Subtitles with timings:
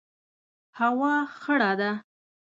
[0.79, 1.91] هوا خړه ده